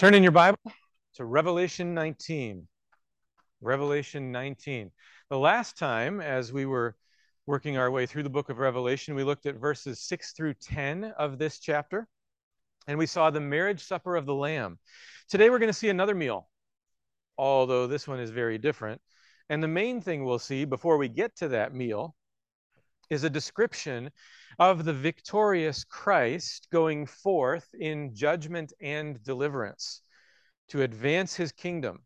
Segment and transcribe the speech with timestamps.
[0.00, 0.56] Turn in your Bible
[1.16, 2.66] to Revelation 19.
[3.60, 4.90] Revelation 19.
[5.28, 6.96] The last time, as we were
[7.44, 11.12] working our way through the book of Revelation, we looked at verses 6 through 10
[11.18, 12.08] of this chapter,
[12.88, 14.78] and we saw the marriage supper of the Lamb.
[15.28, 16.48] Today we're going to see another meal,
[17.36, 19.02] although this one is very different.
[19.50, 22.16] And the main thing we'll see before we get to that meal
[23.10, 24.10] is a description
[24.58, 30.00] of the victorious Christ going forth in judgment and deliverance
[30.68, 32.04] to advance his kingdom.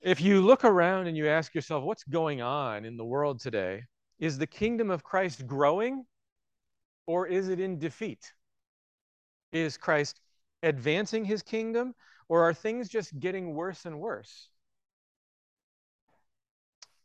[0.00, 3.84] If you look around and you ask yourself, what's going on in the world today?
[4.18, 6.04] Is the kingdom of Christ growing
[7.06, 8.32] or is it in defeat?
[9.52, 10.20] Is Christ
[10.62, 11.94] advancing his kingdom
[12.28, 14.50] or are things just getting worse and worse?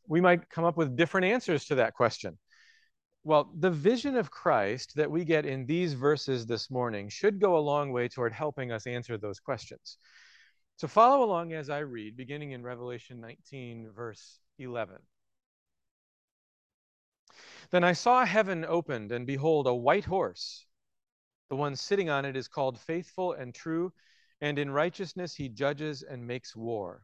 [0.09, 2.37] We might come up with different answers to that question.
[3.23, 7.57] Well, the vision of Christ that we get in these verses this morning should go
[7.57, 9.97] a long way toward helping us answer those questions.
[10.77, 14.95] So follow along as I read, beginning in Revelation 19, verse 11.
[17.69, 20.65] Then I saw heaven opened, and behold, a white horse.
[21.49, 23.93] The one sitting on it is called Faithful and True,
[24.41, 27.03] and in righteousness he judges and makes war.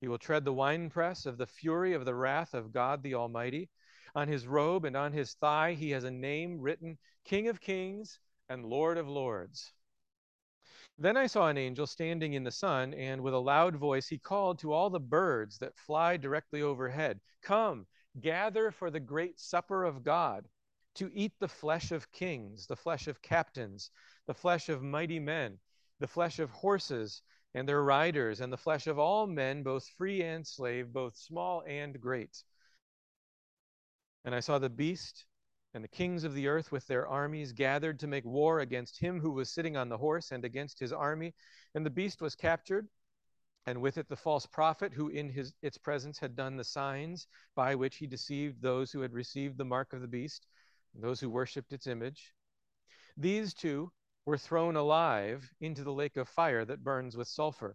[0.00, 3.68] He will tread the winepress of the fury of the wrath of God the Almighty.
[4.14, 8.20] On his robe and on his thigh he has a name written King of Kings
[8.48, 9.74] and Lord of Lords.
[10.96, 14.18] Then I saw an angel standing in the sun, and with a loud voice he
[14.18, 17.86] called to all the birds that fly directly overhead Come,
[18.20, 20.48] gather for the great supper of God,
[20.94, 23.90] to eat the flesh of kings, the flesh of captains,
[24.26, 25.58] the flesh of mighty men,
[25.98, 27.22] the flesh of horses
[27.54, 31.62] and their riders, and the flesh of all men, both free and slave, both small
[31.66, 32.44] and great.
[34.24, 35.26] And I saw the beast
[35.74, 39.20] and the kings of the earth with their armies gathered to make war against him
[39.20, 41.34] who was sitting on the horse and against his army.
[41.74, 42.88] And the beast was captured,
[43.66, 47.26] and with it the false prophet who in his, its presence had done the signs
[47.54, 50.46] by which he deceived those who had received the mark of the beast,
[50.94, 52.34] those who worshipped its image.
[53.16, 53.92] These two
[54.28, 57.74] were thrown alive into the lake of fire that burns with sulfur.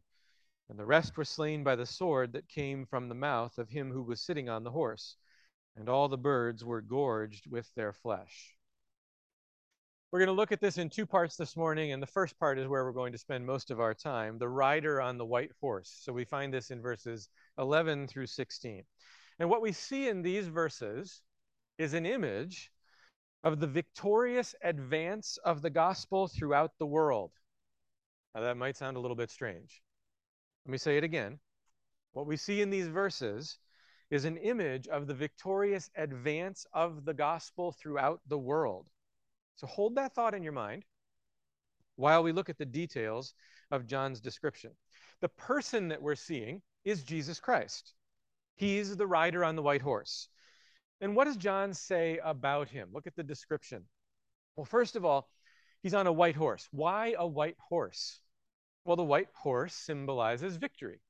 [0.69, 3.91] And the rest were slain by the sword that came from the mouth of him
[3.91, 5.15] who was sitting on the horse.
[5.75, 8.55] And all the birds were gorged with their flesh.
[10.11, 12.59] We're going to look at this in two parts this morning, and the first part
[12.59, 15.53] is where we're going to spend most of our time the rider on the white
[15.59, 15.91] horse.
[16.03, 18.83] So we find this in verses 11 through 16.
[19.39, 21.23] And what we see in these verses
[21.79, 22.71] is an image
[23.43, 27.31] of the victorious advance of the gospel throughout the world.
[28.33, 29.81] Now, that might sound a little bit strange.
[30.65, 31.39] Let me say it again.
[32.13, 33.59] What we see in these verses
[34.09, 38.87] is an image of the victorious advance of the gospel throughout the world.
[39.55, 40.85] So hold that thought in your mind
[41.95, 43.33] while we look at the details
[43.71, 44.71] of John's description.
[45.21, 47.93] The person that we're seeing is Jesus Christ.
[48.55, 50.29] He's the rider on the white horse.
[51.01, 52.89] And what does John say about him?
[52.93, 53.85] Look at the description.
[54.55, 55.29] Well, first of all,
[55.81, 56.67] he's on a white horse.
[56.71, 58.21] Why a white horse?
[58.85, 61.01] Well, the white horse symbolizes victory.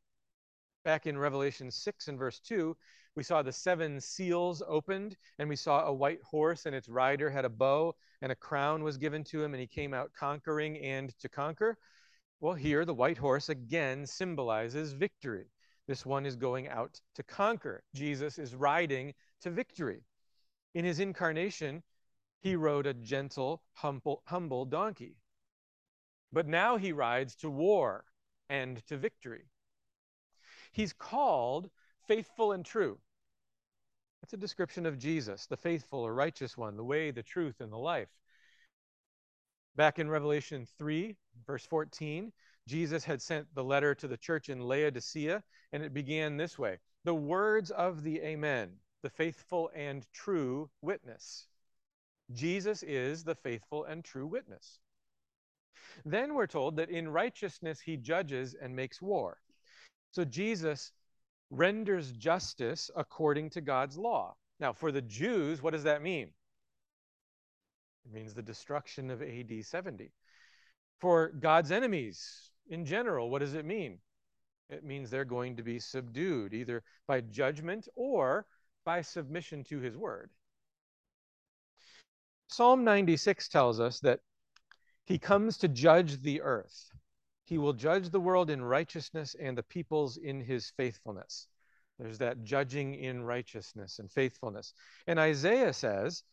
[0.85, 2.75] Back in Revelation 6 and verse 2,
[3.15, 7.29] we saw the seven seals opened, and we saw a white horse, and its rider
[7.29, 10.79] had a bow, and a crown was given to him, and he came out conquering
[10.79, 11.77] and to conquer.
[12.39, 15.45] Well, here the white horse again symbolizes victory.
[15.87, 17.83] This one is going out to conquer.
[17.93, 20.01] Jesus is riding to victory.
[20.73, 21.83] In his incarnation,
[22.41, 25.15] he rode a gentle, humble, humble donkey.
[26.31, 28.05] But now he rides to war
[28.49, 29.45] and to victory.
[30.73, 31.69] He's called
[32.07, 32.99] faithful and true.
[34.21, 37.71] That's a description of Jesus, the faithful or righteous one, the way, the truth, and
[37.71, 38.09] the life.
[39.75, 42.31] Back in Revelation 3, verse 14,
[42.67, 46.79] Jesus had sent the letter to the church in Laodicea, and it began this way
[47.03, 48.71] The words of the Amen,
[49.03, 51.47] the faithful and true witness.
[52.31, 54.79] Jesus is the faithful and true witness.
[56.05, 59.37] Then we're told that in righteousness he judges and makes war.
[60.11, 60.91] So Jesus
[61.51, 64.35] renders justice according to God's law.
[64.59, 66.29] Now, for the Jews, what does that mean?
[68.05, 70.11] It means the destruction of AD 70.
[70.99, 73.99] For God's enemies, in general, what does it mean?
[74.69, 78.45] It means they're going to be subdued, either by judgment or
[78.83, 80.29] by submission to his word.
[82.47, 84.19] Psalm 96 tells us that
[85.05, 86.91] he comes to judge the earth.
[87.45, 91.47] He will judge the world in righteousness and the peoples in his faithfulness.
[91.99, 94.73] There's that judging in righteousness and faithfulness.
[95.07, 96.23] And Isaiah says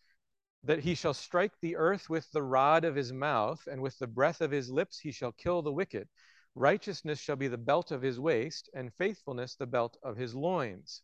[0.62, 4.06] that he shall strike the earth with the rod of his mouth, and with the
[4.06, 6.08] breath of his lips he shall kill the wicked.
[6.54, 11.02] Righteousness shall be the belt of his waist, and faithfulness the belt of his loins.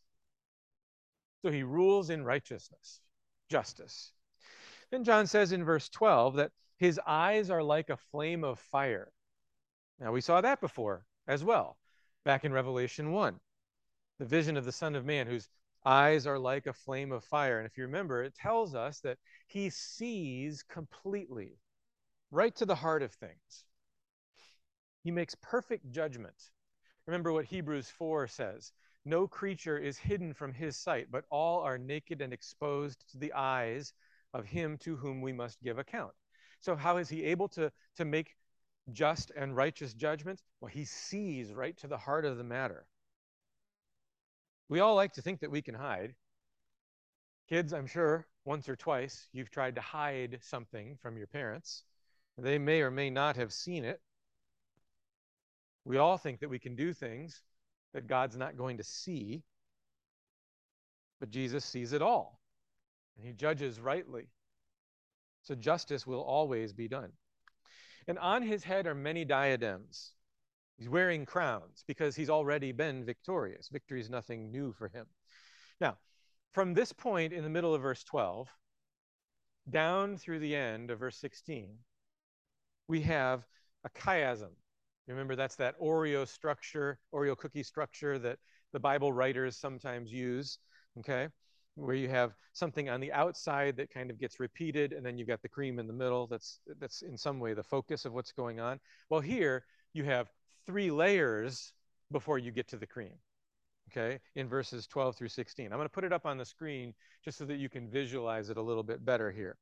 [1.47, 3.01] So he rules in righteousness,
[3.49, 4.11] justice.
[4.91, 9.13] Then John says in verse 12 that his eyes are like a flame of fire.
[10.01, 11.79] Now, we saw that before as well,
[12.25, 13.39] back in Revelation 1.
[14.19, 15.49] The vision of the Son of Man, whose
[15.85, 17.61] eyes are like a flame of fire.
[17.61, 21.61] And if you remember, it tells us that he sees completely,
[22.33, 23.65] right to the heart of things.
[25.05, 26.51] He makes perfect judgment.
[27.07, 28.73] Remember what Hebrews 4 says
[29.07, 33.33] No creature is hidden from his sight, but all are naked and exposed to the
[33.35, 33.93] eyes
[34.35, 36.13] of him to whom we must give account.
[36.61, 38.35] So, how is he able to, to make
[38.91, 40.43] just and righteous judgments?
[40.61, 42.85] Well, he sees right to the heart of the matter.
[44.69, 46.17] We all like to think that we can hide.
[47.49, 51.85] Kids, I'm sure once or twice you've tried to hide something from your parents.
[52.37, 54.01] They may or may not have seen it.
[55.85, 57.41] We all think that we can do things
[57.97, 59.43] that God's not going to see,
[61.19, 62.43] but Jesus sees it all,
[63.17, 64.29] and he judges rightly.
[65.45, 67.13] So justice will always be done.
[68.07, 70.13] And on his head are many diadems.
[70.77, 73.71] He's wearing crowns because he's already been victorious.
[73.73, 75.07] Victory is nothing new for him.
[75.81, 75.97] Now,
[76.53, 78.47] from this point in the middle of verse 12
[79.71, 81.79] down through the end of verse 16,
[82.89, 83.47] we have
[83.85, 84.51] a chiasm.
[85.09, 88.39] Remember, that's that Oreo structure, Oreo cookie structure that
[88.73, 90.59] the Bible writers sometimes use,
[90.99, 91.29] okay?
[91.77, 95.29] Where you have something on the outside that kind of gets repeated, and then you've
[95.29, 98.33] got the cream in the middle that's, that's in some way the focus of what's
[98.33, 98.81] going on.
[99.09, 100.29] Well, here you have
[100.67, 101.73] three layers
[102.11, 103.15] before you get to the cream,
[103.91, 105.67] okay, in verses 12 through 16.
[105.67, 106.95] I'm going to put it up on the screen
[107.25, 109.57] just so that you can visualize it a little bit better here.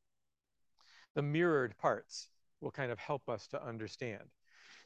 [1.15, 2.29] The mirrored parts
[2.61, 4.23] will kind of help us to understand.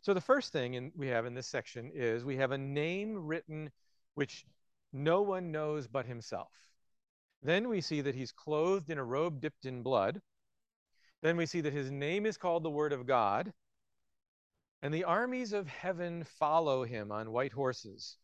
[0.00, 3.26] So the first thing in, we have in this section is we have a name
[3.26, 3.70] written
[4.14, 4.46] which
[4.92, 6.52] no one knows but himself.
[7.42, 10.20] Then we see that he's clothed in a robe dipped in blood.
[11.22, 13.52] Then we see that his name is called the Word of God.
[14.82, 18.16] And the armies of heaven follow him on white horses.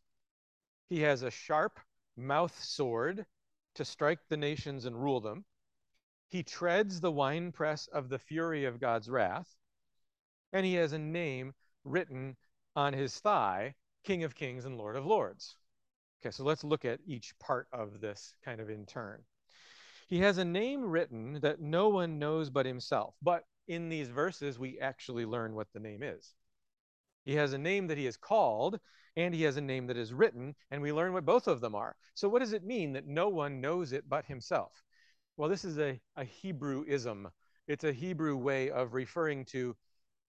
[0.89, 1.81] He has a sharp
[2.17, 3.27] mouth sword
[3.75, 5.45] to strike the nations and rule them.
[6.29, 9.57] He treads the winepress of the fury of God's wrath.
[10.53, 11.55] And he has a name
[11.85, 12.37] written
[12.77, 15.57] on his thigh, King of Kings and Lord of Lords.
[16.21, 19.23] Okay, so let's look at each part of this kind of in turn.
[20.09, 23.15] He has a name written that no one knows but himself.
[23.23, 26.35] But in these verses, we actually learn what the name is.
[27.25, 28.79] He has a name that he is called,
[29.17, 31.75] and he has a name that is written, and we learn what both of them
[31.75, 31.97] are.
[32.15, 34.83] So, what does it mean that no one knows it but himself?
[35.37, 37.31] Well, this is a, a Hebrewism.
[37.67, 39.75] It's a Hebrew way of referring to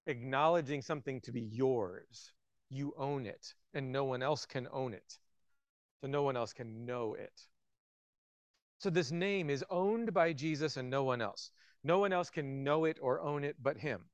[0.06, 2.32] acknowledging something to be yours.
[2.68, 5.18] You own it, and no one else can own it.
[6.00, 7.32] So no one else can know it.
[8.78, 11.50] So this name is owned by Jesus and no one else.
[11.82, 14.04] No one else can know it or own it but him.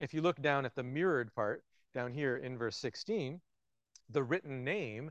[0.00, 3.40] If you look down at the mirrored part down here in verse 16,
[4.10, 5.10] the written name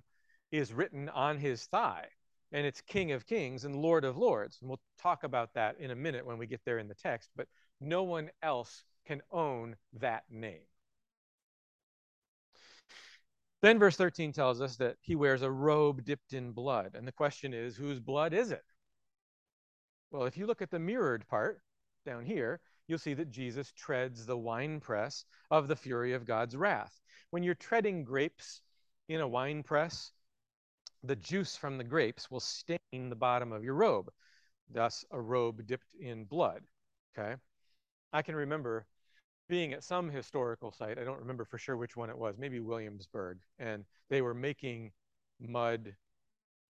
[0.52, 2.08] is written on his thigh,
[2.52, 4.58] and it's King of Kings and Lord of Lords.
[4.62, 7.30] And we'll talk about that in a minute when we get there in the text,
[7.36, 7.48] but
[7.82, 10.66] no one else can own that name.
[13.62, 16.92] Then verse 13 tells us that he wears a robe dipped in blood.
[16.94, 18.64] And the question is, whose blood is it?
[20.12, 21.62] Well, if you look at the mirrored part
[22.06, 27.02] down here, you'll see that Jesus treads the winepress of the fury of God's wrath.
[27.32, 28.62] When you're treading grapes
[29.10, 30.12] in a winepress,
[31.04, 34.12] the juice from the grapes will stain the bottom of your robe,
[34.70, 36.62] thus, a robe dipped in blood.
[37.18, 37.36] Okay?
[38.14, 38.86] I can remember
[39.48, 42.60] being at some historical site, I don't remember for sure which one it was, maybe
[42.60, 44.92] Williamsburg, and they were making
[45.40, 45.96] mud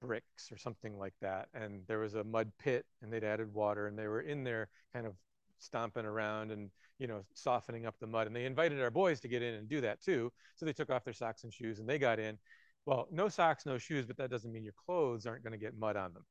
[0.02, 1.48] bricks or something like that.
[1.54, 4.70] And there was a mud pit and they'd added water and they were in there
[4.94, 5.14] kind of
[5.58, 8.28] stomping around and, you know, softening up the mud.
[8.28, 10.32] And they invited our boys to get in and do that too.
[10.56, 12.38] So they took off their socks and shoes and they got in.
[12.86, 15.78] Well, no socks, no shoes, but that doesn't mean your clothes aren't going to get
[15.78, 16.26] mud on them.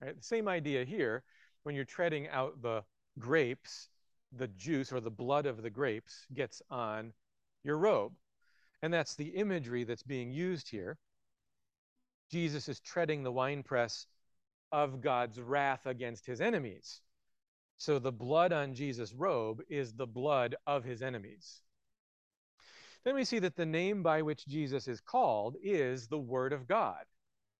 [0.00, 0.14] Right?
[0.24, 1.22] Same idea here
[1.64, 2.82] when you're treading out the
[3.18, 3.90] grapes
[4.32, 7.12] the juice or the blood of the grapes gets on
[7.64, 8.12] your robe.
[8.82, 10.98] And that's the imagery that's being used here.
[12.30, 14.06] Jesus is treading the winepress
[14.72, 17.02] of God's wrath against his enemies.
[17.76, 21.62] So the blood on Jesus' robe is the blood of his enemies.
[23.04, 26.68] Then we see that the name by which Jesus is called is the Word of
[26.68, 27.04] God.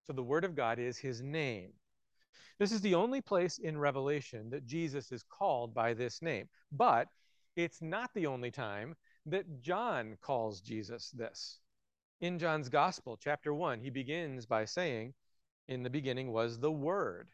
[0.07, 1.73] So the Word of God is his name.
[2.59, 6.49] This is the only place in Revelation that Jesus is called by this name.
[6.73, 7.09] But
[7.57, 8.97] it's not the only time
[9.27, 11.59] that John calls Jesus this.
[12.21, 15.15] In John's Gospel, chapter 1, he begins by saying,
[15.69, 17.29] In the beginning was the Word,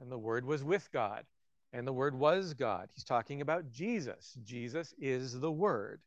[0.00, 1.24] and the Word was with God,
[1.72, 2.88] and the Word was God.
[2.94, 4.36] He's talking about Jesus.
[4.42, 6.00] Jesus is the Word.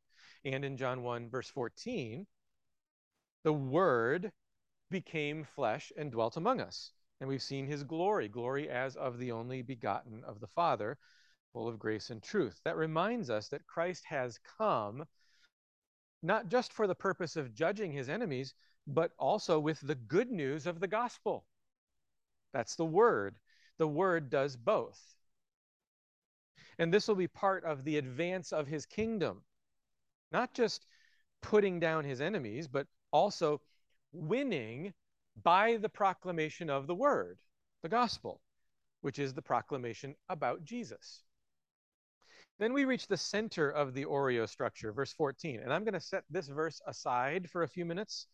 [0.44, 2.26] And in John 1, verse 14,
[3.44, 4.32] the Word
[4.90, 6.92] became flesh and dwelt among us.
[7.20, 10.98] And we've seen his glory, glory as of the only begotten of the Father,
[11.54, 12.60] full of grace and truth.
[12.64, 15.06] That reminds us that Christ has come
[16.24, 18.54] not just for the purpose of judging his enemies,
[18.86, 21.46] but also with the good news of the gospel.
[22.54, 23.38] That's the word.
[23.78, 25.00] The word does both.
[26.80, 29.44] And this will be part of the advance of his kingdom.
[30.32, 30.86] Not just
[31.42, 33.62] putting down his enemies, but also
[34.12, 34.94] winning
[35.44, 37.38] by the proclamation of the word,
[37.84, 38.42] the gospel,
[39.02, 41.24] which is the proclamation about Jesus.
[42.60, 45.60] Then we reach the center of the Oreo structure, verse 14.
[45.60, 48.28] And I'm going to set this verse aside for a few minutes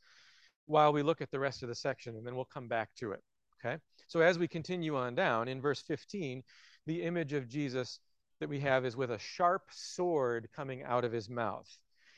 [0.65, 3.11] while we look at the rest of the section, and then we'll come back to
[3.11, 3.21] it.
[3.59, 3.77] Okay?
[4.07, 6.41] So as we continue on down, in verse 15,
[6.85, 7.99] the image of Jesus
[8.39, 11.67] that we have is with a sharp sword coming out of his mouth.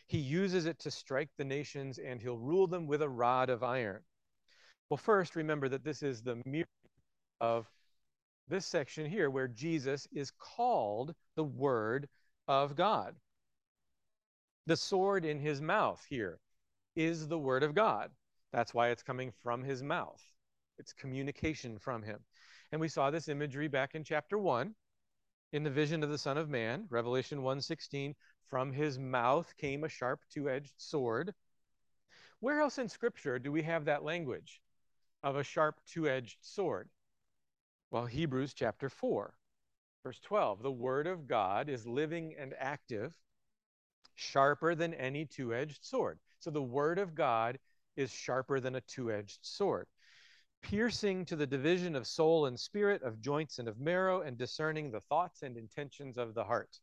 [0.08, 3.64] He uses it to strike the nations, and he'll rule them with a rod of
[3.64, 4.02] iron.
[4.90, 6.66] Well, first, remember that this is the mirror
[7.42, 7.68] of
[8.48, 12.08] this section here where Jesus is called the Word
[12.48, 13.16] of God.
[14.68, 16.40] The sword in his mouth here
[16.96, 18.12] is the Word of God.
[18.54, 20.22] That's why it's coming from his mouth.
[20.78, 22.20] It's communication from him.
[22.72, 24.76] And we saw this imagery back in chapter 1
[25.54, 28.14] in the vision of the Son of Man, Revelation 1:16,
[28.50, 31.34] from his mouth came a sharp two-edged sword.
[32.40, 34.62] Where else in scripture do we have that language
[35.26, 36.88] of a sharp two-edged sword?
[37.90, 39.34] Well, Hebrews chapter 4,
[40.04, 40.62] verse 12.
[40.62, 43.12] The word of God is living and active,
[44.14, 46.20] sharper than any two edged sword.
[46.40, 47.58] So the word of God
[47.98, 49.88] is sharper than a two edged sword,
[50.62, 54.92] piercing to the division of soul and spirit, of joints and of marrow, and discerning
[54.92, 56.80] the thoughts and intentions of the heart.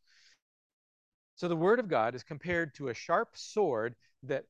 [1.35, 4.43] So the word of God is compared to a sharp sword that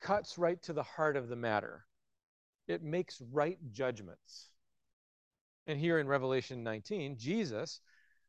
[0.00, 1.84] cuts right to the heart of the matter.
[2.68, 4.50] It makes right judgments.
[5.66, 7.80] And here in Revelation 19, Jesus,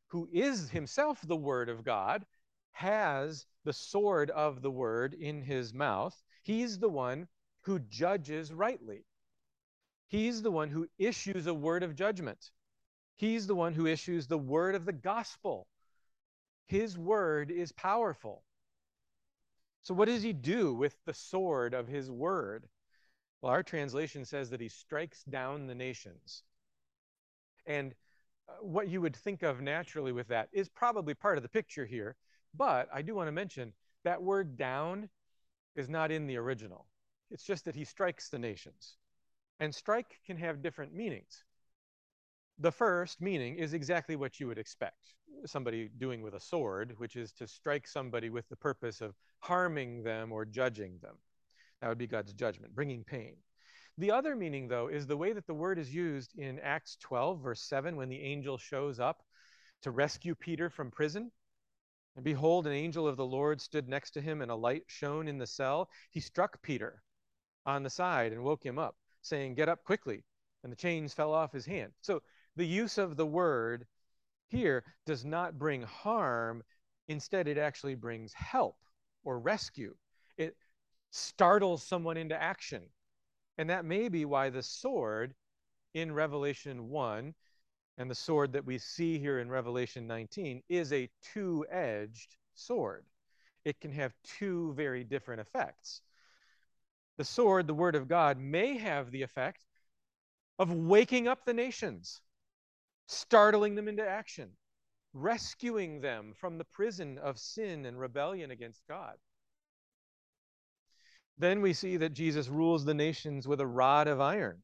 [0.07, 2.25] who is himself the Word of God,
[2.71, 6.21] has the sword of the Word in his mouth.
[6.43, 7.27] He's the one
[7.61, 9.05] who judges rightly.
[10.07, 12.51] He's the one who issues a word of judgment.
[13.15, 15.67] He's the one who issues the word of the gospel.
[16.65, 18.43] His word is powerful.
[19.83, 22.67] So, what does he do with the sword of his word?
[23.41, 26.43] Well, our translation says that he strikes down the nations.
[27.65, 27.95] And
[28.48, 31.86] uh, what you would think of naturally with that is probably part of the picture
[31.86, 32.15] here.
[32.53, 35.10] But I do want to mention that word down
[35.75, 36.86] is not in the original.
[37.31, 38.98] It's just that he strikes the nations.
[39.60, 41.43] And strike can have different meanings.
[42.60, 47.15] The first meaning is exactly what you would expect somebody doing with a sword, which
[47.15, 51.15] is to strike somebody with the purpose of harming them or judging them.
[51.81, 53.35] That would be God's judgment, bringing pain.
[53.97, 57.41] The other meaning, though, is the way that the word is used in Acts 12,
[57.41, 59.23] verse 7, when the angel shows up
[59.81, 61.31] to rescue Peter from prison.
[62.15, 65.27] And behold, an angel of the Lord stood next to him, and a light shone
[65.27, 65.89] in the cell.
[66.09, 67.01] He struck Peter
[67.65, 70.23] on the side and woke him up, saying, Get up quickly.
[70.63, 71.93] And the chains fell off his hand.
[72.01, 72.21] So
[72.55, 73.88] the use of the word
[74.47, 76.63] here does not bring harm.
[77.07, 78.77] Instead, it actually brings help
[79.23, 79.95] or rescue.
[81.11, 82.83] Startles someone into action.
[83.57, 85.35] And that may be why the sword
[85.93, 87.33] in Revelation 1
[87.97, 93.05] and the sword that we see here in Revelation 19 is a two edged sword.
[93.65, 96.01] It can have two very different effects.
[97.17, 99.65] The sword, the word of God, may have the effect
[100.57, 102.21] of waking up the nations,
[103.07, 104.49] startling them into action,
[105.13, 109.17] rescuing them from the prison of sin and rebellion against God.
[111.38, 114.61] Then we see that Jesus rules the nations with a rod of iron.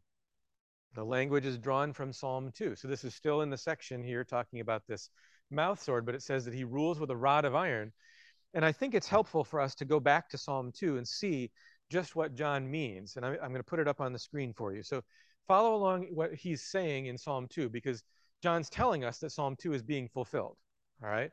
[0.94, 2.76] The language is drawn from Psalm 2.
[2.76, 5.10] So this is still in the section here talking about this
[5.52, 7.94] mouth sword, but it says that he rules with a rod of iron.
[8.54, 11.52] And I think it's helpful for us to go back to Psalm 2 and see
[11.90, 13.16] just what John means.
[13.16, 14.84] And I, I'm going to put it up on the screen for you.
[14.84, 15.04] So
[15.48, 18.04] follow along what he's saying in Psalm 2 because
[18.42, 20.58] John's telling us that Psalm 2 is being fulfilled.
[21.04, 21.32] All right.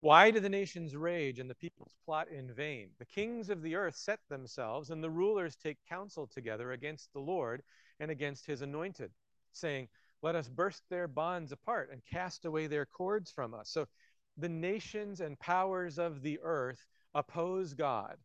[0.00, 2.90] Why do the nations rage and the peoples plot in vain?
[3.00, 7.18] The kings of the earth set themselves, and the rulers take counsel together against the
[7.18, 7.64] Lord
[7.98, 9.10] and against his anointed,
[9.50, 9.88] saying,
[10.22, 13.70] Let us burst their bonds apart and cast away their cords from us.
[13.70, 13.88] So
[14.36, 18.18] the nations and powers of the earth oppose God,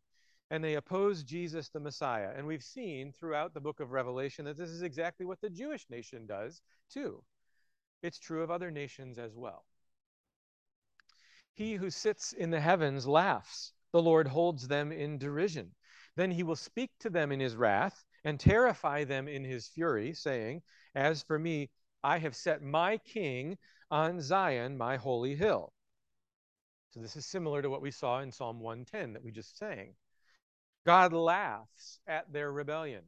[0.51, 2.34] and they oppose Jesus the Messiah.
[2.38, 5.89] And we've seen throughout the book of Revelation that this is exactly what the Jewish
[5.89, 7.24] nation does, too.
[8.03, 9.65] It's true of other nations as well.
[11.55, 13.74] He who sits in the heavens laughs.
[13.91, 15.75] The Lord holds them in derision.
[16.15, 20.13] Then he will speak to them in his wrath and terrify them in his fury,
[20.13, 20.63] saying,
[20.95, 21.69] As for me,
[22.03, 23.57] I have set my king
[23.91, 25.74] on Zion, my holy hill.
[26.91, 29.95] So this is similar to what we saw in Psalm 110 that we just sang.
[30.86, 33.03] God laughs at their rebellion,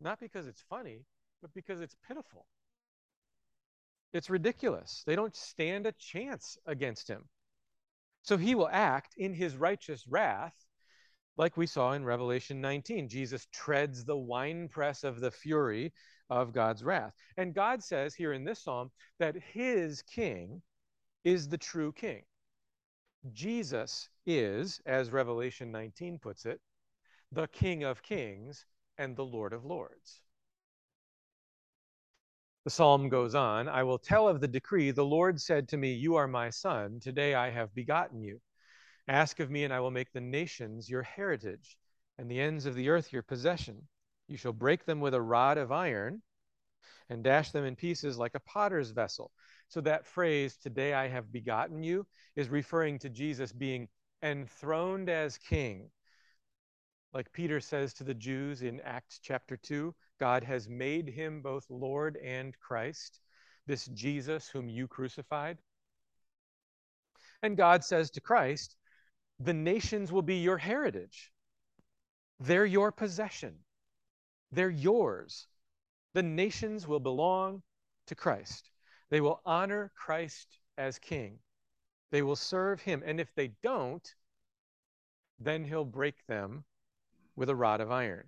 [0.00, 1.06] not because it's funny,
[1.40, 2.46] but because it's pitiful.
[4.12, 5.02] It's ridiculous.
[5.06, 7.28] They don't stand a chance against him.
[8.24, 10.56] So he will act in his righteous wrath,
[11.36, 13.08] like we saw in Revelation 19.
[13.08, 15.92] Jesus treads the winepress of the fury
[16.30, 17.12] of God's wrath.
[17.36, 20.62] And God says here in this psalm that his king
[21.22, 22.22] is the true king.
[23.32, 26.60] Jesus is, as Revelation 19 puts it,
[27.30, 28.64] the King of kings
[28.96, 30.20] and the Lord of lords.
[32.64, 34.90] The psalm goes on I will tell of the decree.
[34.90, 36.98] The Lord said to me, You are my son.
[36.98, 38.40] Today I have begotten you.
[39.06, 41.76] Ask of me, and I will make the nations your heritage,
[42.16, 43.86] and the ends of the earth your possession.
[44.28, 46.22] You shall break them with a rod of iron
[47.10, 49.30] and dash them in pieces like a potter's vessel.
[49.68, 53.88] So that phrase, Today I have begotten you, is referring to Jesus being
[54.22, 55.90] enthroned as king.
[57.12, 61.64] Like Peter says to the Jews in Acts chapter 2, God has made him both
[61.68, 63.20] Lord and Christ,
[63.66, 65.58] this Jesus whom you crucified.
[67.42, 68.76] And God says to Christ,
[69.40, 71.32] the nations will be your heritage.
[72.40, 73.56] They're your possession.
[74.52, 75.46] They're yours.
[76.14, 77.62] The nations will belong
[78.06, 78.70] to Christ.
[79.10, 81.38] They will honor Christ as king.
[82.12, 83.02] They will serve him.
[83.04, 84.08] And if they don't,
[85.40, 86.64] then he'll break them
[87.34, 88.26] with a rod of iron.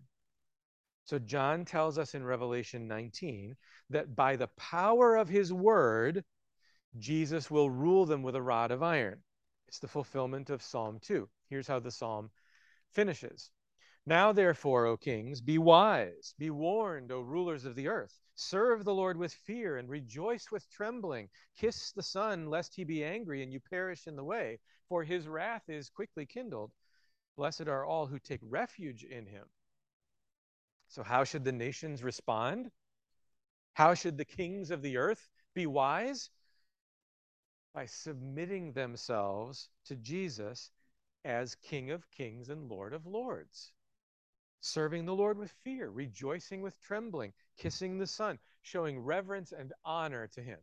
[1.06, 3.56] So John tells us in Revelation 19
[3.90, 6.24] that by the power of his word,
[6.98, 9.22] Jesus will rule them with a rod of iron.
[9.68, 11.28] It's the fulfillment of Psalm 2.
[11.48, 12.32] Here's how the psalm
[12.90, 13.52] finishes.
[14.04, 18.18] Now, therefore, O kings, be wise, be warned, O rulers of the earth.
[18.34, 21.28] Serve the Lord with fear and rejoice with trembling.
[21.56, 25.28] Kiss the Son, lest he be angry and you perish in the way, for his
[25.28, 26.72] wrath is quickly kindled.
[27.36, 29.46] Blessed are all who take refuge in him.
[30.88, 32.70] So, how should the nations respond?
[33.74, 36.30] How should the kings of the earth be wise?
[37.74, 40.70] By submitting themselves to Jesus
[41.24, 43.72] as King of kings and Lord of lords.
[44.60, 50.28] Serving the Lord with fear, rejoicing with trembling, kissing the Son, showing reverence and honor
[50.28, 50.58] to Him.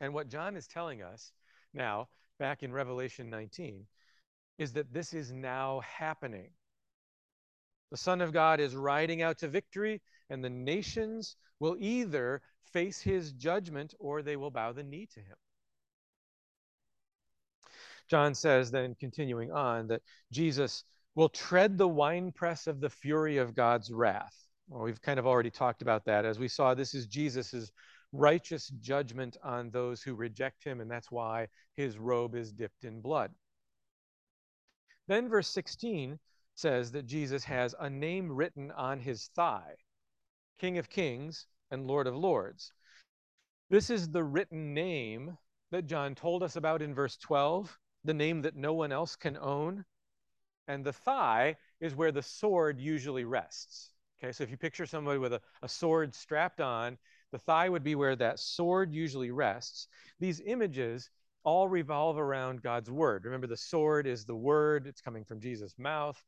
[0.00, 1.32] And what John is telling us
[1.74, 3.86] now, back in Revelation 19,
[4.58, 6.50] is that this is now happening.
[7.90, 12.40] The Son of God is riding out to victory, and the nations will either
[12.72, 15.36] face his judgment or they will bow the knee to him.
[18.08, 23.54] John says, then continuing on, that Jesus will tread the winepress of the fury of
[23.54, 24.34] God's wrath.
[24.68, 26.24] Well, we've kind of already talked about that.
[26.24, 27.72] As we saw, this is Jesus's
[28.12, 33.00] righteous judgment on those who reject him, and that's why his robe is dipped in
[33.00, 33.32] blood.
[35.08, 36.18] Then, verse 16
[36.60, 39.76] says that Jesus has a name written on his thigh
[40.58, 42.72] King of Kings and Lord of Lords.
[43.70, 45.38] This is the written name
[45.70, 49.38] that John told us about in verse 12, the name that no one else can
[49.38, 49.86] own.
[50.68, 53.94] And the thigh is where the sword usually rests.
[54.18, 56.98] Okay, so if you picture somebody with a, a sword strapped on,
[57.32, 59.88] the thigh would be where that sword usually rests.
[60.18, 61.08] These images
[61.42, 63.24] all revolve around God's word.
[63.24, 66.22] Remember, the sword is the word, it's coming from Jesus' mouth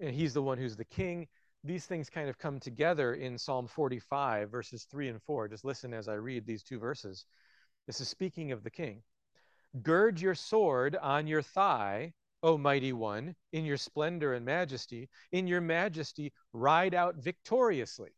[0.00, 1.26] and he's the one who's the king.
[1.64, 5.48] These things kind of come together in Psalm 45, verses 3 and 4.
[5.48, 7.24] Just listen as I read these two verses.
[7.86, 9.02] This is speaking of the king.
[9.82, 15.08] Gird your sword on your thigh, O mighty one, in your splendor and majesty.
[15.32, 18.10] In your majesty, ride out victoriously.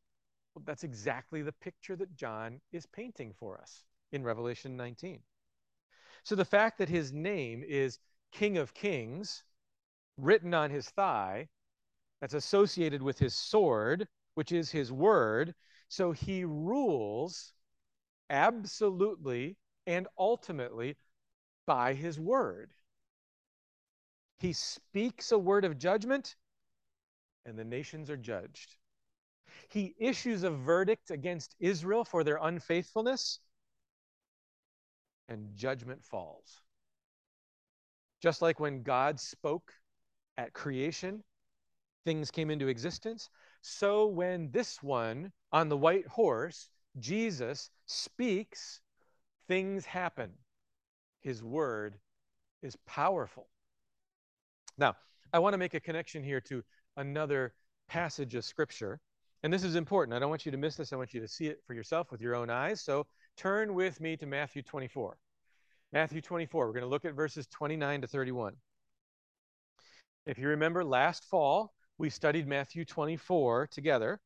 [0.54, 5.20] Well, that's exactly the picture that John is painting for us in Revelation 19.
[6.24, 7.98] So the fact that his name is
[8.32, 9.44] King of Kings
[10.16, 11.48] written on his thigh
[12.20, 15.54] that's associated with his sword, which is his word.
[15.88, 17.52] So he rules
[18.28, 19.56] absolutely
[19.86, 20.96] and ultimately
[21.66, 22.72] by his word.
[24.38, 26.36] He speaks a word of judgment,
[27.44, 28.76] and the nations are judged.
[29.68, 33.40] He issues a verdict against Israel for their unfaithfulness,
[35.28, 36.62] and judgment falls.
[38.22, 39.72] Just like when God spoke
[40.36, 41.22] at creation,
[42.04, 43.28] things came into existence.
[43.62, 48.80] So when this one on the white horse, Jesus, speaks,
[49.48, 50.32] things happen.
[51.20, 51.98] His word
[52.62, 53.48] is powerful.
[54.78, 54.96] Now,
[55.32, 56.62] I want to make a connection here to
[56.96, 57.54] another
[57.88, 59.00] passage of Scripture.
[59.42, 60.14] And this is important.
[60.14, 60.92] I don't want you to miss this.
[60.92, 62.80] I want you to see it for yourself with your own eyes.
[62.82, 65.16] So turn with me to Matthew 24.
[65.92, 68.54] Matthew 24, we're going to look at verses 29 to 31.
[70.26, 74.20] If you remember last fall, we studied Matthew 24 together,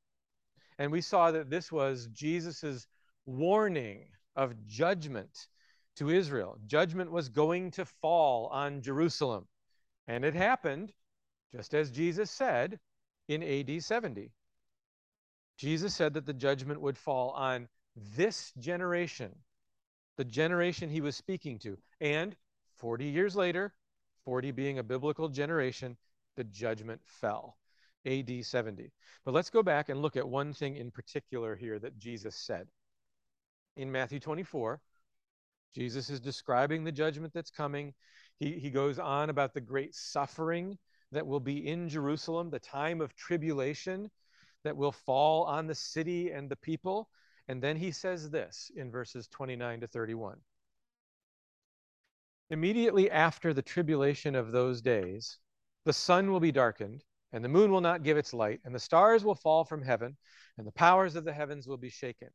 [0.78, 2.86] and we saw that this was Jesus'
[3.26, 4.06] warning
[4.36, 5.48] of judgment
[5.96, 6.56] to Israel.
[6.66, 9.48] Judgment was going to fall on Jerusalem.
[10.06, 10.92] And it happened,
[11.50, 12.78] just as Jesus said,
[13.26, 14.30] in AD 70.
[15.56, 17.68] Jesus said that the judgment would fall on
[18.16, 19.34] this generation,
[20.16, 21.76] the generation he was speaking to.
[22.00, 22.36] And
[22.76, 23.74] 40 years later,
[24.24, 25.96] 40 being a biblical generation,
[26.36, 27.56] the judgment fell.
[28.06, 28.90] AD 70.
[29.24, 32.68] But let's go back and look at one thing in particular here that Jesus said.
[33.76, 34.80] In Matthew 24,
[35.74, 37.94] Jesus is describing the judgment that's coming.
[38.38, 40.78] He, he goes on about the great suffering
[41.12, 44.10] that will be in Jerusalem, the time of tribulation
[44.62, 47.08] that will fall on the city and the people.
[47.48, 50.38] And then he says this in verses 29 to 31.
[52.50, 55.38] Immediately after the tribulation of those days,
[55.84, 58.78] the sun will be darkened, and the moon will not give its light, and the
[58.78, 60.16] stars will fall from heaven,
[60.56, 62.28] and the powers of the heavens will be shaken.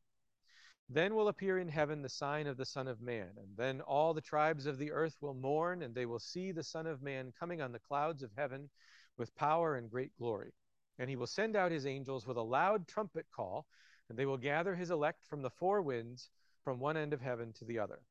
[0.89, 4.13] Then will appear in heaven the sign of the Son of Man, and then all
[4.13, 7.31] the tribes of the earth will mourn, and they will see the Son of Man
[7.39, 8.69] coming on the clouds of heaven
[9.17, 10.51] with power and great glory.
[10.97, 13.67] And he will send out his angels with a loud trumpet call,
[14.09, 16.29] and they will gather his elect from the four winds,
[16.65, 18.01] from one end of heaven to the other.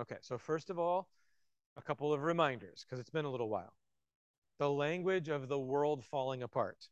[0.00, 1.08] Okay, so first of all,
[1.76, 3.72] a couple of reminders, because it's been a little while.
[4.60, 6.86] The language of the world falling apart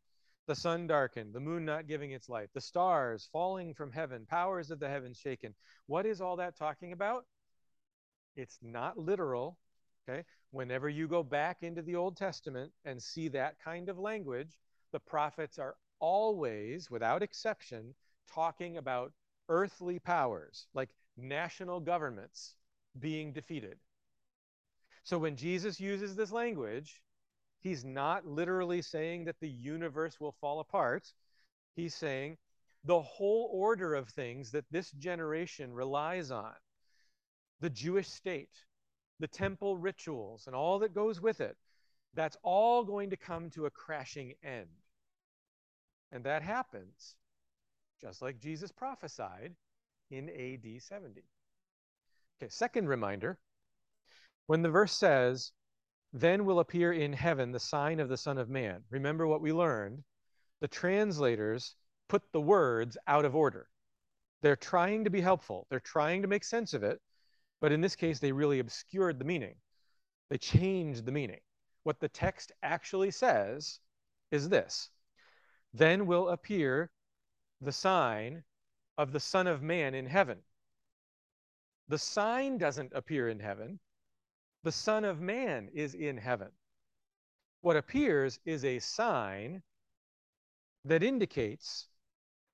[0.47, 4.71] the sun darkened, the moon not giving its light, the stars falling from heaven, powers
[4.71, 5.53] of the heavens shaken.
[5.85, 7.27] What is all that talking about?
[8.35, 9.59] It's not literal.
[10.09, 10.25] Okay.
[10.49, 14.57] Whenever you go back into the Old Testament and see that kind of language,
[14.91, 17.93] the prophets are always, without exception,
[18.33, 19.13] talking about
[19.47, 22.55] earthly powers, like national governments
[22.99, 23.77] being defeated.
[25.03, 27.03] So when Jesus uses this language,
[27.61, 31.11] He's not literally saying that the universe will fall apart.
[31.75, 32.37] He's saying
[32.85, 36.53] the whole order of things that this generation relies on
[37.59, 38.65] the Jewish state,
[39.19, 41.57] the temple rituals, and all that goes with it
[42.13, 44.67] that's all going to come to a crashing end.
[46.11, 47.15] And that happens
[48.01, 49.53] just like Jesus prophesied
[50.09, 51.21] in AD 70.
[52.41, 53.37] Okay, second reminder
[54.47, 55.51] when the verse says,
[56.13, 58.83] then will appear in heaven the sign of the Son of Man.
[58.89, 60.03] Remember what we learned?
[60.59, 61.75] The translators
[62.07, 63.69] put the words out of order.
[64.41, 67.01] They're trying to be helpful, they're trying to make sense of it,
[67.61, 69.55] but in this case, they really obscured the meaning.
[70.29, 71.41] They changed the meaning.
[71.83, 73.79] What the text actually says
[74.31, 74.89] is this
[75.73, 76.91] Then will appear
[77.61, 78.43] the sign
[78.97, 80.39] of the Son of Man in heaven.
[81.87, 83.79] The sign doesn't appear in heaven,
[84.63, 86.49] the Son of Man is in heaven.
[87.61, 89.63] What appears is a sign
[90.85, 91.87] that indicates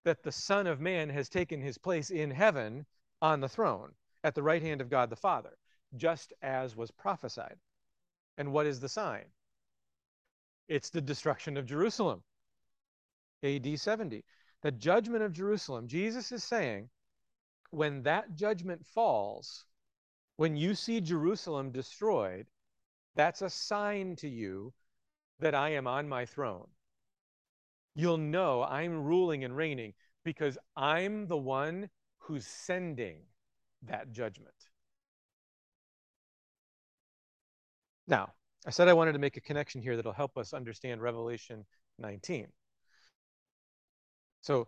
[0.04, 2.86] that the Son of Man has taken his place in heaven
[3.22, 3.92] on the throne
[4.24, 5.58] at the right hand of God the Father,
[5.96, 7.58] just as was prophesied.
[8.38, 9.26] And what is the sign?
[10.68, 12.24] It's the destruction of Jerusalem,
[13.44, 14.24] AD 70.
[14.62, 15.88] The judgment of Jerusalem.
[15.88, 16.90] Jesus is saying,
[17.70, 19.66] when that judgment falls,
[20.38, 22.48] when you see Jerusalem destroyed,
[23.16, 24.74] that's a sign to you
[25.40, 26.68] that I am on my throne.
[27.96, 29.94] You'll know I'm ruling and reigning
[30.24, 33.20] because I'm the one who's sending
[33.84, 34.54] that judgment.
[38.08, 38.34] Now,
[38.68, 41.66] I said I wanted to make a connection here that'll help us understand Revelation
[42.00, 42.48] 19.
[44.42, 44.68] So,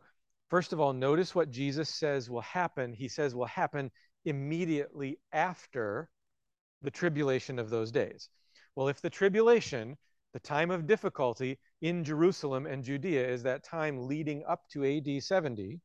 [0.49, 2.93] first of all, notice what Jesus says will happen.
[2.93, 3.91] He says will happen
[4.27, 6.09] immediately after
[6.81, 8.29] the tribulation of those days.
[8.75, 9.97] Well, if the tribulation,
[10.33, 15.23] the time of difficulty in Jerusalem and Judea, is that time leading up to AD
[15.23, 15.79] 70,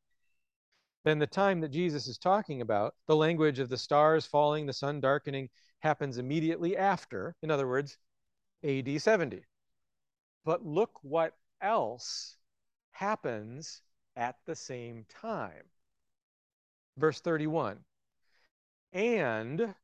[1.04, 4.72] then the time that Jesus is talking about, the language of the stars falling, the
[4.72, 5.48] sun darkening,
[5.80, 7.96] happens immediately after, in other words,
[8.64, 9.44] AD 70.
[10.44, 12.36] But look what else
[12.90, 13.82] happens
[14.16, 15.64] at the same time.
[16.98, 17.78] Verse 31
[18.92, 19.74] And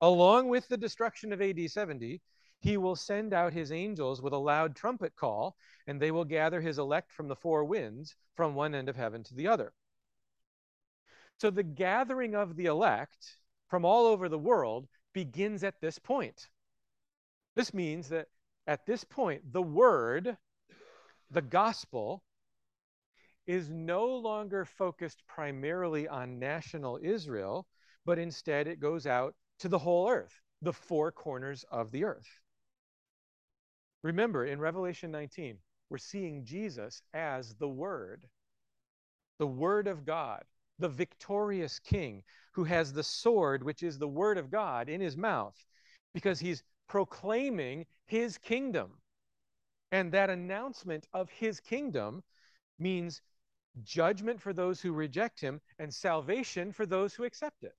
[0.00, 2.20] along with the destruction of AD 70,
[2.60, 6.60] he will send out his angels with a loud trumpet call, and they will gather
[6.60, 9.72] his elect from the four winds, from one end of heaven to the other.
[11.38, 13.36] So the gathering of the elect
[13.68, 16.48] from all over the world begins at this point.
[17.54, 18.28] This means that
[18.66, 20.36] at this point, the word,
[21.30, 22.22] the gospel,
[23.46, 27.66] is no longer focused primarily on national Israel,
[28.04, 32.40] but instead it goes out to the whole earth, the four corners of the earth.
[34.02, 38.26] Remember, in Revelation 19, we're seeing Jesus as the Word,
[39.38, 40.44] the Word of God,
[40.78, 45.16] the victorious King who has the sword, which is the Word of God, in his
[45.16, 45.56] mouth,
[46.12, 48.92] because he's proclaiming his kingdom.
[49.92, 52.22] And that announcement of his kingdom
[52.78, 53.22] means
[53.82, 57.74] judgment for those who reject him and salvation for those who accept it.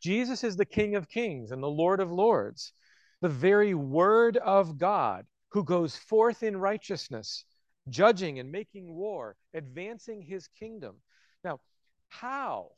[0.00, 2.72] Jesus is the King of kings and the Lord of lords,
[3.20, 7.44] the very Word of God who goes forth in righteousness,
[7.88, 10.96] judging and making war, advancing his kingdom.
[11.44, 11.60] Now,
[12.08, 12.70] how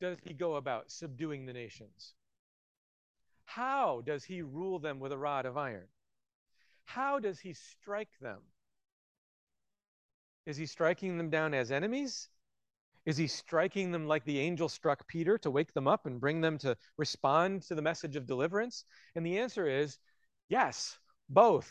[0.00, 2.14] does he go about subduing the nations?
[3.44, 5.88] How does he rule them with a rod of iron?
[6.84, 8.40] How does he strike them?
[10.48, 12.30] Is he striking them down as enemies?
[13.04, 16.40] Is he striking them like the angel struck Peter to wake them up and bring
[16.40, 18.86] them to respond to the message of deliverance?
[19.14, 19.98] And the answer is
[20.48, 21.70] yes, both.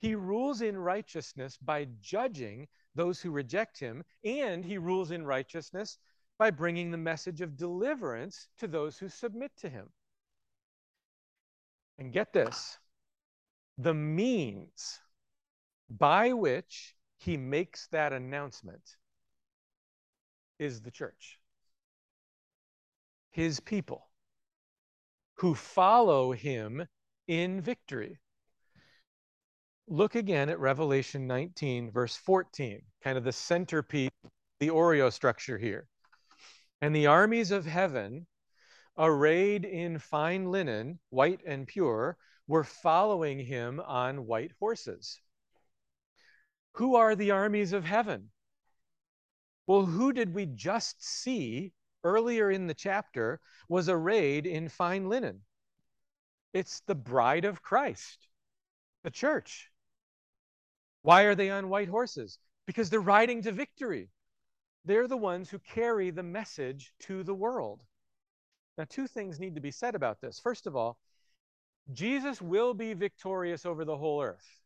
[0.00, 5.96] He rules in righteousness by judging those who reject him, and he rules in righteousness
[6.38, 9.88] by bringing the message of deliverance to those who submit to him.
[11.98, 12.76] And get this
[13.78, 15.00] the means
[15.88, 18.96] by which he makes that announcement
[20.58, 21.40] is the church,
[23.30, 24.06] his people
[25.36, 26.86] who follow him
[27.26, 28.20] in victory.
[29.88, 34.10] Look again at Revelation 19, verse 14, kind of the centerpiece,
[34.60, 35.88] the Oreo structure here.
[36.82, 38.26] And the armies of heaven
[38.98, 45.20] arrayed in fine linen, white and pure, were following him on white horses.
[46.74, 48.30] Who are the armies of heaven?
[49.66, 55.42] Well, who did we just see earlier in the chapter was arrayed in fine linen?
[56.52, 58.28] It's the bride of Christ,
[59.02, 59.70] the church.
[61.02, 62.38] Why are they on white horses?
[62.66, 64.10] Because they're riding to victory.
[64.84, 67.82] They're the ones who carry the message to the world.
[68.76, 70.40] Now, two things need to be said about this.
[70.40, 70.98] First of all,
[71.92, 74.63] Jesus will be victorious over the whole earth.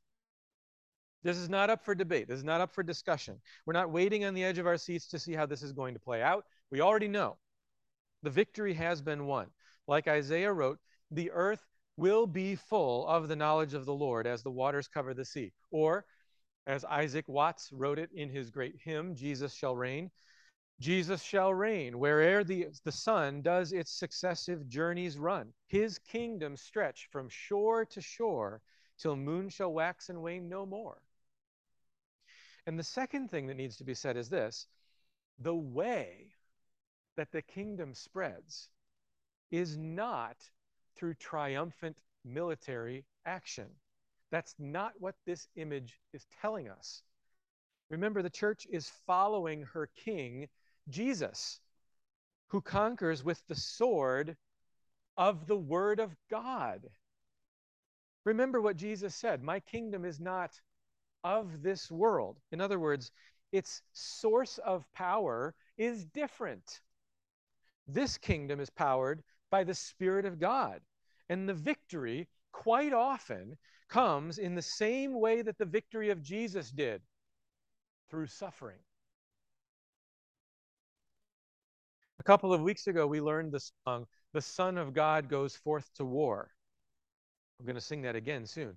[1.28, 2.26] This is not up for debate.
[2.26, 3.38] This is not up for discussion.
[3.66, 5.92] We're not waiting on the edge of our seats to see how this is going
[5.92, 6.46] to play out.
[6.70, 7.36] We already know
[8.22, 9.48] the victory has been won.
[9.86, 10.78] Like Isaiah wrote,
[11.10, 11.66] the earth
[11.98, 15.52] will be full of the knowledge of the Lord as the waters cover the sea.
[15.70, 16.06] Or,
[16.66, 20.10] as Isaac Watts wrote it in his great hymn, Jesus shall reign,
[20.80, 25.52] Jesus shall reign where'er the, the sun does its successive journeys run.
[25.66, 28.62] His kingdom stretch from shore to shore
[28.98, 31.02] till moon shall wax and wane no more.
[32.68, 34.66] And the second thing that needs to be said is this
[35.38, 36.34] the way
[37.16, 38.68] that the kingdom spreads
[39.50, 40.36] is not
[40.94, 43.68] through triumphant military action.
[44.30, 47.02] That's not what this image is telling us.
[47.88, 50.46] Remember, the church is following her king
[50.90, 51.60] Jesus,
[52.48, 54.36] who conquers with the sword
[55.16, 56.82] of the Word of God.
[58.26, 60.60] Remember what Jesus said My kingdom is not
[61.28, 62.38] of this world.
[62.52, 63.10] In other words,
[63.52, 66.80] its source of power is different.
[67.86, 70.80] This kingdom is powered by the Spirit of God.
[71.28, 76.70] And the victory quite often comes in the same way that the victory of Jesus
[76.70, 77.02] did
[78.10, 78.78] through suffering.
[82.20, 85.90] A couple of weeks ago, we learned the song, The Son of God Goes Forth
[85.96, 86.50] to War.
[87.60, 88.76] I'm going to sing that again soon.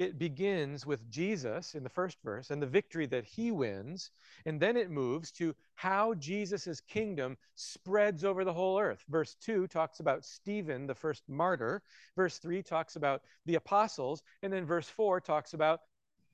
[0.00, 4.10] It begins with Jesus in the first verse and the victory that he wins.
[4.46, 9.04] And then it moves to how Jesus' kingdom spreads over the whole earth.
[9.10, 11.82] Verse 2 talks about Stephen, the first martyr.
[12.16, 14.22] Verse 3 talks about the apostles.
[14.42, 15.82] And then verse 4 talks about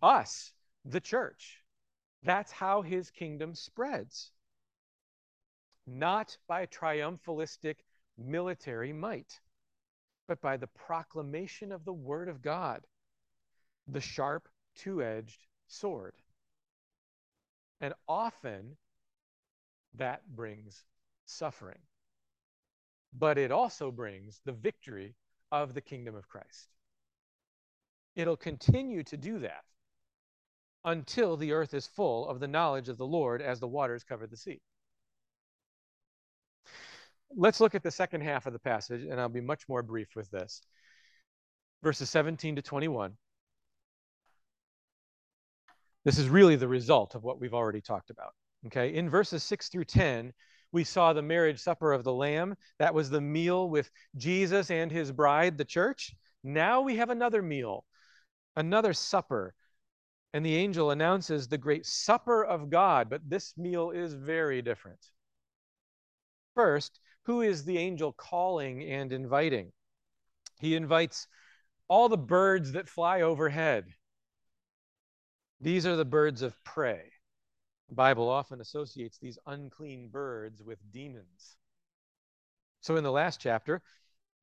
[0.01, 0.53] us,
[0.85, 1.65] the church.
[2.23, 4.31] That's how his kingdom spreads.
[5.89, 7.79] Not by triumphalistic
[8.17, 9.41] military might,
[10.29, 12.87] but by the proclamation of the word of God
[13.89, 16.15] the sharp, two edged sword.
[17.81, 18.77] And often
[19.95, 20.85] that brings
[21.25, 21.79] suffering.
[23.13, 25.15] But it also brings the victory
[25.53, 26.69] of the kingdom of Christ.
[28.15, 29.65] It'll continue to do that
[30.85, 34.27] until the earth is full of the knowledge of the Lord as the waters cover
[34.27, 34.61] the sea.
[37.37, 40.15] Let's look at the second half of the passage, and I'll be much more brief
[40.15, 40.63] with this.
[41.83, 43.13] Verses 17 to 21.
[46.07, 48.33] This is really the result of what we've already talked about.
[48.67, 50.33] Okay, in verses 6 through 10,
[50.71, 52.55] we saw the marriage supper of the Lamb.
[52.79, 56.15] That was the meal with Jesus and his bride, the church.
[56.45, 57.85] Now we have another meal,
[58.55, 59.53] another supper.
[60.33, 65.05] And the angel announces the great supper of God, but this meal is very different.
[66.55, 69.73] First, who is the angel calling and inviting?
[70.61, 71.27] He invites
[71.89, 73.87] all the birds that fly overhead.
[75.61, 77.11] These are the birds of prey.
[77.89, 81.57] The Bible often associates these unclean birds with demons.
[82.83, 83.83] So in the last chapter,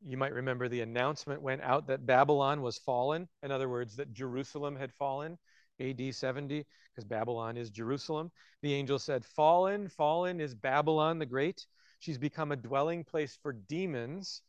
[0.03, 3.29] you might remember the announcement went out that Babylon was fallen.
[3.43, 5.37] In other words, that Jerusalem had fallen,
[5.79, 8.31] AD 70, because Babylon is Jerusalem.
[8.63, 11.67] The angel said, Fallen, fallen is Babylon the Great.
[11.99, 14.41] She's become a dwelling place for demons,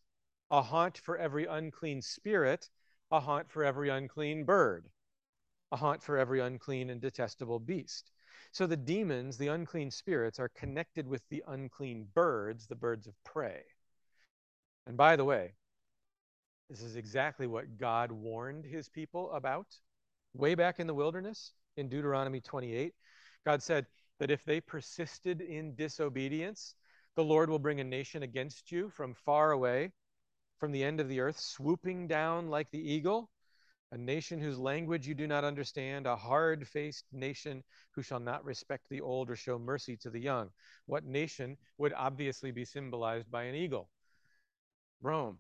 [0.51, 2.71] a haunt for every unclean spirit,
[3.11, 4.89] a haunt for every unclean bird
[5.73, 8.11] a haunt for every unclean and detestable beast.
[8.53, 13.15] So the demons, the unclean spirits, are connected with the unclean birds, the birds of
[13.25, 13.63] prey.
[14.87, 15.55] And by the way,
[16.71, 19.67] this is exactly what God warned his people about
[20.35, 22.95] way back in the wilderness in Deuteronomy 28.
[23.45, 23.87] God said
[24.19, 26.75] that if they persisted in disobedience,
[27.17, 29.93] the Lord will bring a nation against you from far away,
[30.59, 33.31] from the end of the earth, swooping down like the eagle
[33.95, 38.45] a nation whose language you do not understand, a hard faced nation who shall not
[38.45, 40.51] respect the old or show mercy to the young.
[40.87, 43.89] What nation would obviously be symbolized by an eagle?
[45.01, 45.39] Rome,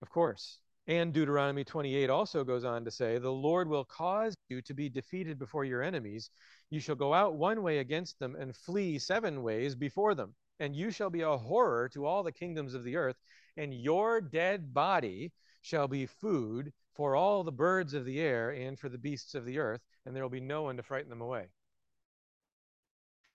[0.00, 0.60] of course.
[0.86, 4.88] And Deuteronomy 28 also goes on to say, The Lord will cause you to be
[4.88, 6.30] defeated before your enemies.
[6.70, 10.34] You shall go out one way against them and flee seven ways before them.
[10.60, 13.16] And you shall be a horror to all the kingdoms of the earth,
[13.58, 18.78] and your dead body shall be food for all the birds of the air and
[18.78, 21.20] for the beasts of the earth, and there will be no one to frighten them
[21.20, 21.46] away.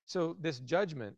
[0.06, 1.16] So, this judgment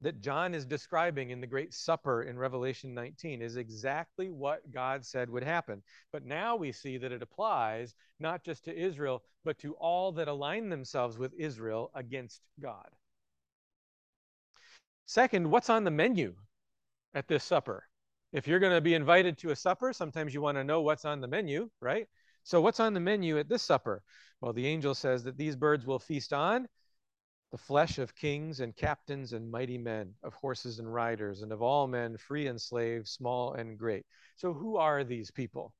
[0.00, 5.04] that John is describing in the Great Supper in Revelation 19 is exactly what God
[5.04, 5.82] said would happen.
[6.10, 10.28] But now we see that it applies not just to Israel, but to all that
[10.28, 12.88] align themselves with Israel against God.
[15.04, 16.34] Second, what's on the menu
[17.12, 17.89] at this supper?
[18.32, 21.04] If you're going to be invited to a supper, sometimes you want to know what's
[21.04, 22.06] on the menu, right?
[22.44, 24.02] So, what's on the menu at this supper?
[24.40, 26.68] Well, the angel says that these birds will feast on
[27.50, 31.60] the flesh of kings and captains and mighty men, of horses and riders, and of
[31.60, 34.06] all men, free and slave, small and great.
[34.36, 35.74] So, who are these people?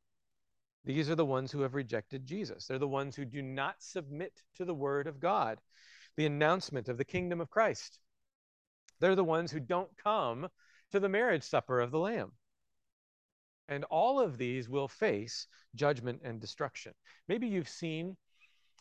[0.85, 2.67] These are the ones who have rejected Jesus.
[2.67, 5.61] They're the ones who do not submit to the word of God,
[6.17, 8.01] the announcement of the kingdom of Christ.
[8.99, 10.49] They're the ones who don't come
[10.91, 12.33] to the marriage supper of the Lamb.
[13.71, 16.93] And all of these will face judgment and destruction.
[17.29, 18.17] Maybe you've seen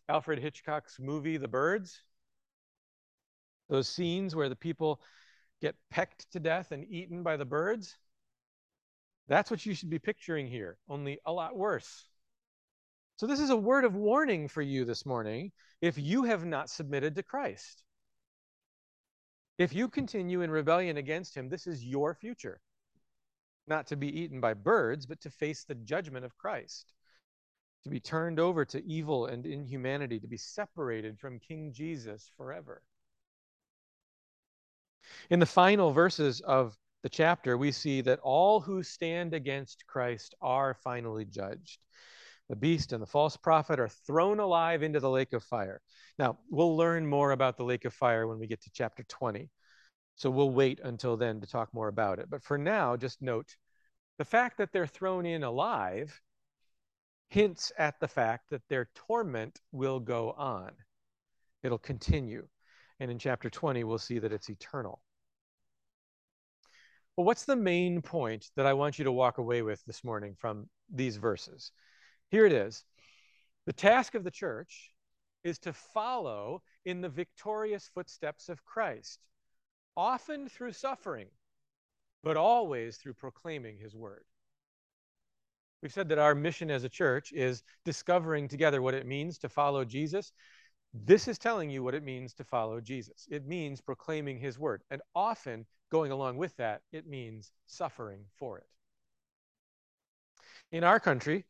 [0.09, 2.01] Alfred Hitchcock's movie, The Birds.
[3.69, 4.99] Those scenes where the people
[5.61, 7.95] get pecked to death and eaten by the birds.
[9.27, 12.07] That's what you should be picturing here, only a lot worse.
[13.17, 16.69] So, this is a word of warning for you this morning if you have not
[16.69, 17.83] submitted to Christ.
[19.59, 22.59] If you continue in rebellion against him, this is your future
[23.69, 26.93] not to be eaten by birds, but to face the judgment of Christ,
[27.83, 32.81] to be turned over to evil and inhumanity, to be separated from King Jesus forever.
[35.29, 40.35] In the final verses of the chapter, we see that all who stand against Christ
[40.41, 41.79] are finally judged.
[42.49, 45.81] The beast and the false prophet are thrown alive into the lake of fire.
[46.17, 49.49] Now, we'll learn more about the lake of fire when we get to chapter 20.
[50.19, 52.29] So we'll wait until then to talk more about it.
[52.29, 53.55] But for now, just note
[54.17, 56.21] the fact that they're thrown in alive
[57.29, 60.73] hints at the fact that their torment will go on.
[61.63, 62.45] It'll continue.
[62.99, 65.01] And in chapter 20, we'll see that it's eternal.
[67.15, 70.35] But what's the main point that I want you to walk away with this morning
[70.37, 71.71] from these verses?
[72.29, 72.83] Here it is.
[73.67, 74.91] The task of the church
[75.45, 79.19] is to follow in the victorious footsteps of Christ,
[79.99, 81.27] often through suffering,
[82.23, 84.23] but always through proclaiming his word.
[85.81, 89.49] We've said that our mission as a church is discovering together what it means to
[89.49, 90.31] follow Jesus.
[90.93, 93.27] This is telling you what it means to follow Jesus.
[93.29, 94.83] It means proclaiming his word.
[94.89, 98.67] And often, going along with that, it means suffering for it.
[100.71, 101.45] In our country,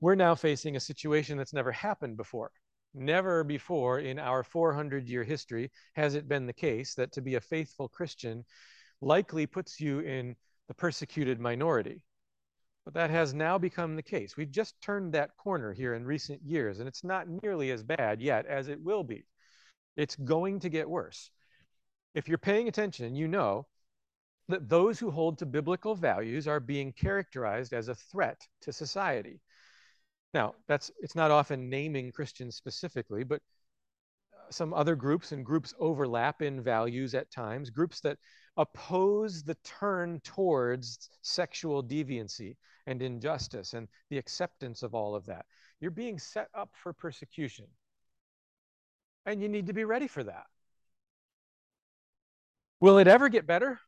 [0.00, 2.52] we're now facing a situation that's never happened before.
[2.92, 7.36] Never before in our 400 year history has it been the case that to be
[7.36, 8.44] a faithful Christian
[9.00, 10.36] likely puts you in
[10.68, 12.02] the persecuted minority.
[12.84, 14.36] But that has now become the case.
[14.36, 18.20] We've just turned that corner here in recent years, and it's not nearly as bad
[18.20, 19.26] yet as it will be.
[19.96, 21.30] It's going to get worse.
[22.14, 23.66] If you're paying attention, you know
[24.48, 29.40] that those who hold to biblical values are being characterized as a threat to society.
[30.32, 33.42] Now, that's it's not often naming Christians specifically, but
[34.32, 38.18] uh, some other groups and groups overlap in values at times, groups that
[38.56, 42.56] oppose the turn towards sexual deviancy
[42.86, 45.46] and injustice and the acceptance of all of that.
[45.80, 47.66] You're being set up for persecution.
[49.26, 50.46] And you need to be ready for that.
[52.80, 53.78] Will it ever get better?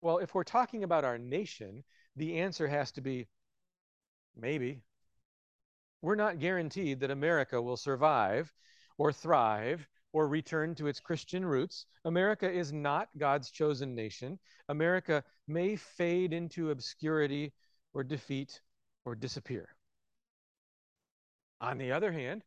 [0.00, 1.84] Well, if we're talking about our nation,
[2.16, 3.26] the answer has to be
[4.36, 4.82] maybe.
[6.02, 8.52] We're not guaranteed that America will survive
[8.98, 11.86] or thrive or return to its Christian roots.
[12.04, 14.38] America is not God's chosen nation.
[14.68, 17.52] America may fade into obscurity
[17.92, 18.60] or defeat
[19.04, 19.68] or disappear.
[21.60, 22.44] On the other hand,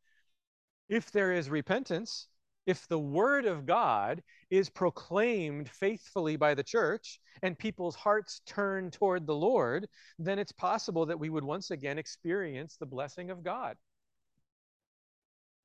[0.87, 2.27] if there is repentance,
[2.65, 8.91] if the word of God is proclaimed faithfully by the church and people's hearts turn
[8.91, 9.87] toward the Lord,
[10.17, 13.77] then it's possible that we would once again experience the blessing of God.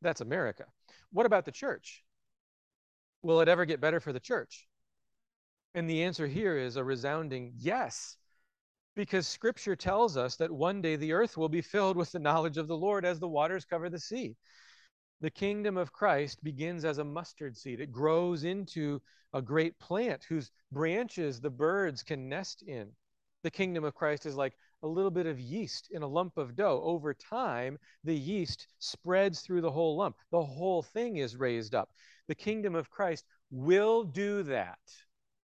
[0.03, 0.65] That's America.
[1.13, 2.05] What about the church?
[3.23, 4.69] Will it ever get better for the church?
[5.75, 8.17] And the answer here is a resounding yes,
[8.95, 12.59] because scripture tells us that one day the earth will be filled with the knowledge
[12.59, 14.37] of the Lord as the waters cover the sea.
[15.21, 17.81] The kingdom of Christ begins as a mustard seed.
[17.81, 19.01] It grows into
[19.33, 22.93] a great plant whose branches the birds can nest in.
[23.43, 26.57] The kingdom of Christ is like a little bit of yeast in a lump of
[26.57, 26.81] dough.
[26.83, 30.17] Over time, the yeast spreads through the whole lump.
[30.31, 31.91] The whole thing is raised up.
[32.27, 34.79] The kingdom of Christ will do that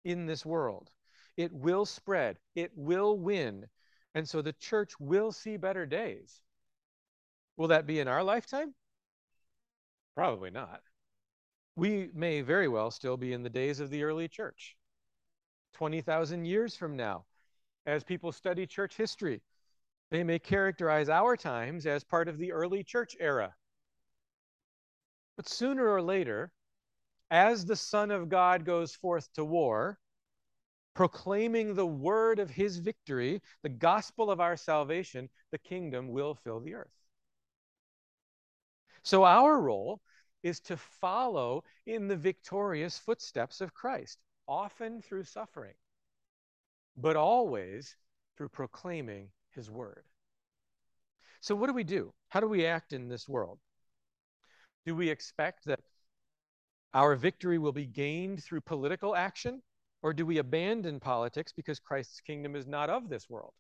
[0.03, 0.89] in this world.
[1.37, 3.67] It will spread, it will win.
[4.15, 6.41] And so the church will see better days.
[7.55, 8.73] Will that be in our lifetime?
[10.19, 10.81] Probably not.
[11.77, 14.75] We may very well still be in the days of the early church.
[15.75, 17.23] 20,000 years from now,
[17.85, 19.41] as people study church history.
[20.11, 23.55] They may characterize our times as part of the early church era.
[25.37, 26.51] But sooner or later,
[27.31, 29.99] as the Son of God goes forth to war,
[30.95, 36.59] proclaiming the word of his victory, the gospel of our salvation, the kingdom will fill
[36.59, 36.91] the earth.
[39.03, 40.01] So our role
[40.43, 45.73] is to follow in the victorious footsteps of Christ, often through suffering
[47.01, 47.95] but always
[48.37, 50.03] through proclaiming his word.
[51.41, 52.13] So, what do we do?
[52.29, 53.59] How do we act in this world?
[54.85, 55.79] Do we expect that
[56.93, 59.61] our victory will be gained through political action,
[60.01, 63.53] or do we abandon politics because Christ's kingdom is not of this world?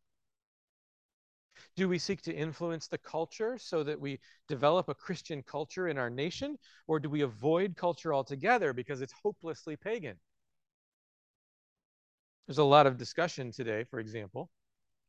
[1.75, 5.97] Do we seek to influence the culture so that we develop a Christian culture in
[5.97, 10.19] our nation, or do we avoid culture altogether because it's hopelessly pagan?
[12.47, 14.49] There's a lot of discussion today, for example,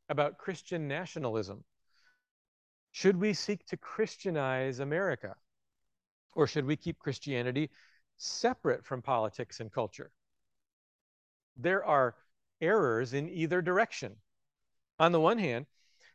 [0.08, 1.64] about Christian nationalism.
[2.92, 5.36] Should we seek to Christianize America?
[6.34, 7.70] Or should we keep Christianity
[8.16, 10.10] separate from politics and culture?
[11.56, 12.14] There are
[12.60, 14.16] errors in either direction.
[14.98, 15.66] On the one hand,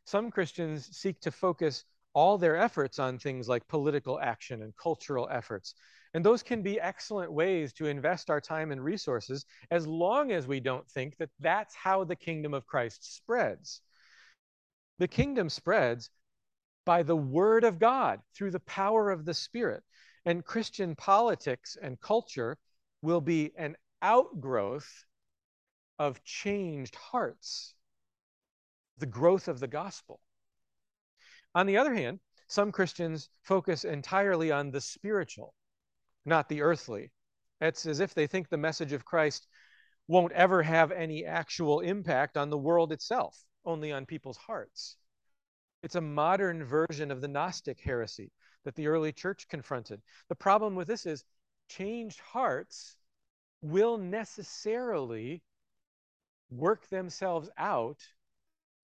[0.06, 1.84] some Christians seek to focus
[2.14, 5.76] all their efforts on things like political action and cultural efforts
[6.16, 10.48] and those can be excellent ways to invest our time and resources as long as
[10.48, 13.82] we don't think that that's how the kingdom of Christ spreads.
[14.98, 16.10] The kingdom spreads
[16.86, 19.84] by the word of God through the power of the Spirit.
[20.24, 22.58] And Christian politics and culture
[23.02, 25.04] will be an outgrowth
[26.00, 27.75] of changed hearts,
[28.98, 30.20] the growth of the gospel.
[31.54, 35.54] On the other hand, some Christians focus entirely on the spiritual,
[36.26, 37.12] not the earthly.
[37.62, 39.48] It's as if they think the message of Christ
[40.08, 44.98] won't ever have any actual impact on the world itself, only on people's hearts.
[45.82, 48.32] It's a modern version of the Gnostic heresy
[48.64, 50.02] that the early church confronted.
[50.30, 51.24] The problem with this is
[51.70, 52.98] changed hearts
[53.62, 55.42] will necessarily
[56.50, 58.00] work themselves out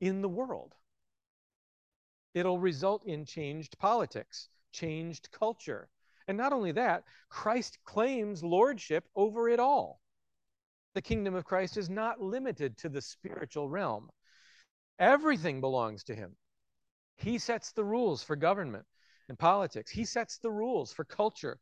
[0.02, 0.74] in the world.
[2.34, 5.90] It'll result in changed politics, changed culture.
[6.28, 10.02] And not only that, Christ claims lordship over it all.
[10.94, 14.10] The kingdom of Christ is not limited to the spiritual realm.
[15.00, 16.36] Everything belongs to him.
[17.18, 18.86] He sets the rules for government
[19.30, 19.92] and politics.
[19.92, 21.60] He sets the rules for culture.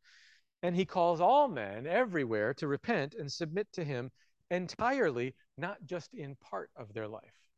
[0.63, 4.11] And he calls all men everywhere to repent and submit to him
[4.51, 7.48] entirely, not just in part of their life.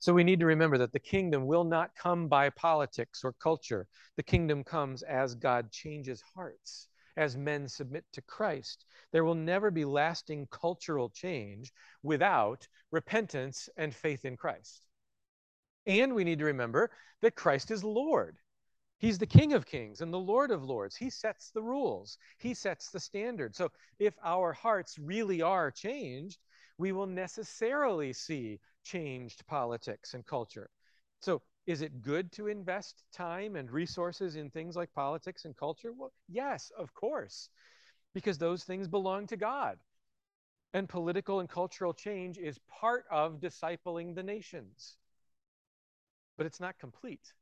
[0.00, 3.88] So we need to remember that the kingdom will not come by politics or culture.
[4.16, 8.84] The kingdom comes as God changes hearts, as men submit to Christ.
[9.10, 11.72] There will never be lasting cultural change
[12.04, 14.82] without repentance and faith in Christ.
[15.84, 16.90] And we need to remember
[17.22, 18.38] that Christ is Lord.
[18.98, 20.94] He's the King of Kings and the Lord of Lords.
[20.94, 23.56] He sets the rules, He sets the standard.
[23.56, 26.38] So if our hearts really are changed,
[26.78, 30.70] we will necessarily see changed politics and culture.
[31.20, 35.92] So, is it good to invest time and resources in things like politics and culture?
[35.92, 37.50] Well, yes, of course,
[38.14, 39.78] because those things belong to God.
[40.72, 44.96] And political and cultural change is part of discipling the nations.
[46.38, 47.34] But it's not complete.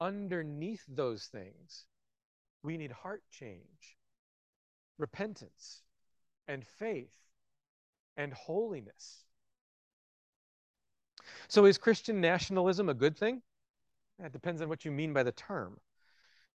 [0.00, 1.86] Underneath those things,
[2.62, 3.96] we need heart change,
[4.98, 5.82] repentance,
[6.46, 7.14] and faith,
[8.16, 9.25] and holiness
[11.48, 13.42] so is Christian nationalism a good thing?
[14.18, 15.78] It depends on what you mean by the term.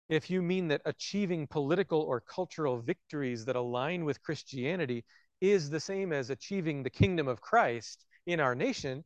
[0.08, 5.06] If you mean that achieving political or cultural victories that align with Christianity
[5.40, 9.04] is the same as achieving the kingdom of Christ in our nation,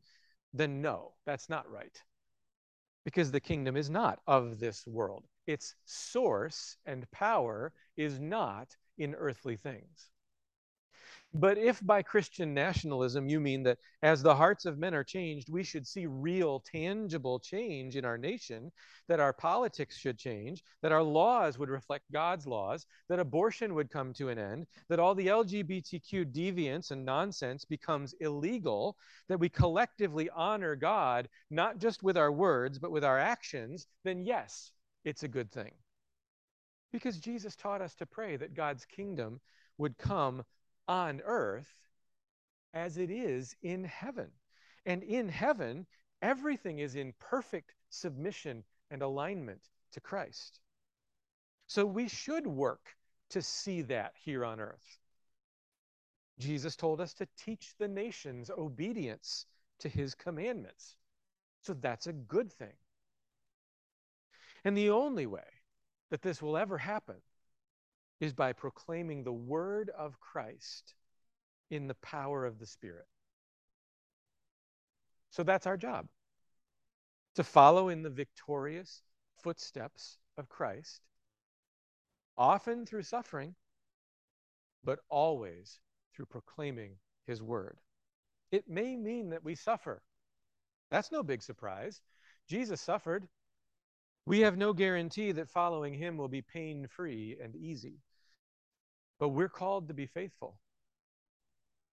[0.53, 2.01] then no, that's not right.
[3.03, 5.25] Because the kingdom is not of this world.
[5.45, 10.09] Its source and power is not in earthly things.
[11.35, 15.49] But if by Christian nationalism you mean that as the hearts of men are changed,
[15.49, 18.71] we should see real, tangible change in our nation,
[19.07, 23.89] that our politics should change, that our laws would reflect God's laws, that abortion would
[23.89, 28.95] come to an end, that all the LGBTQ deviance and nonsense becomes illegal,
[29.27, 34.21] that we collectively honor God, not just with our words, but with our actions, then
[34.21, 34.71] yes,
[35.03, 35.73] it's a good thing.
[36.91, 39.41] Because Jesus taught us to pray that God's kingdom
[39.79, 40.43] would come
[40.87, 41.73] on earth
[42.73, 44.31] as it is in heaven.
[44.85, 45.85] And in heaven,
[46.21, 49.61] everything is in perfect submission and alignment
[49.93, 50.59] to Christ.
[51.67, 52.95] So we should work
[53.29, 54.99] to see that here on earth.
[56.39, 59.45] Jesus told us to teach the nations obedience
[59.79, 60.97] to his commandments.
[61.61, 62.73] So that's a good thing.
[64.65, 65.43] And the only way
[66.09, 67.15] that this will ever happen
[68.19, 70.93] is by proclaiming the word of Christ
[71.69, 73.05] in the power of the Spirit.
[75.31, 76.07] So that's our job
[77.35, 79.01] to follow in the victorious
[79.41, 81.01] footsteps of Christ,
[82.37, 83.55] often through suffering,
[84.83, 85.79] but always
[86.15, 86.91] through proclaiming
[87.25, 87.79] his word.
[88.51, 90.03] It may mean that we suffer.
[90.91, 92.01] That's no big surprise.
[92.47, 93.27] Jesus suffered.
[94.25, 97.99] We have no guarantee that following him will be pain free and easy.
[99.19, 100.59] But we're called to be faithful.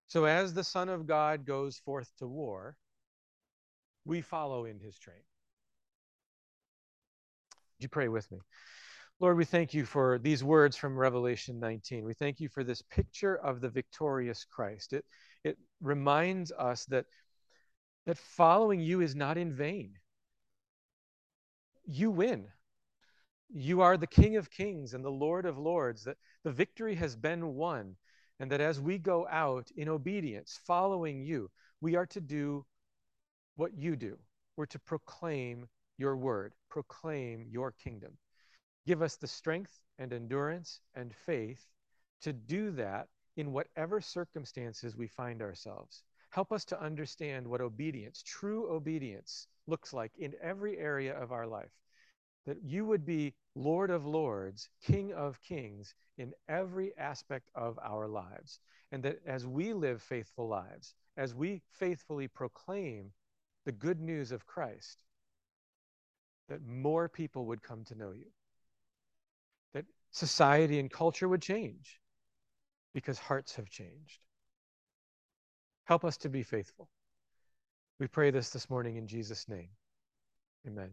[0.06, 2.76] So as the Son of God goes forth to war,
[4.04, 5.22] we follow in his train.
[7.78, 8.38] Would you pray with me?
[9.20, 12.04] Lord, we thank you for these words from Revelation 19.
[12.04, 14.94] We thank you for this picture of the victorious Christ.
[14.94, 15.04] It,
[15.44, 17.04] it reminds us that,
[18.06, 19.94] that following you is not in vain.
[21.92, 22.46] You win.
[23.48, 27.16] You are the King of kings and the Lord of lords, that the victory has
[27.16, 27.96] been won,
[28.38, 32.64] and that as we go out in obedience, following you, we are to do
[33.56, 34.16] what you do.
[34.56, 35.68] We're to proclaim
[35.98, 38.16] your word, proclaim your kingdom.
[38.86, 41.66] Give us the strength and endurance and faith
[42.22, 46.04] to do that in whatever circumstances we find ourselves.
[46.30, 51.48] Help us to understand what obedience, true obedience, looks like in every area of our
[51.48, 51.79] life
[52.46, 58.08] that you would be Lord of Lords, King of Kings in every aspect of our
[58.08, 58.60] lives.
[58.92, 63.12] And that as we live faithful lives, as we faithfully proclaim
[63.64, 65.02] the good news of Christ,
[66.48, 68.26] that more people would come to know you,
[69.74, 72.00] that society and culture would change
[72.94, 74.20] because hearts have changed.
[75.84, 76.88] Help us to be faithful.
[77.98, 79.68] We pray this this morning in Jesus' name.
[80.66, 80.90] Amen.